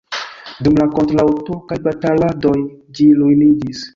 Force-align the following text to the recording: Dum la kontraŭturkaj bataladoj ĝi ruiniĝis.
Dum 0.67 0.79
la 0.81 0.87
kontraŭturkaj 0.95 1.77
bataladoj 1.89 2.57
ĝi 3.01 3.09
ruiniĝis. 3.23 3.87